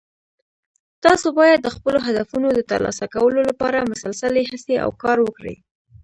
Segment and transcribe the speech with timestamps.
[1.03, 5.55] تاسو باید د خپلو هدفونو د ترلاسه کولو لپاره مسلسلي هڅې او کار وکړئ